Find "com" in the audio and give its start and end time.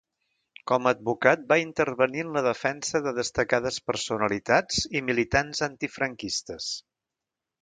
0.69-0.87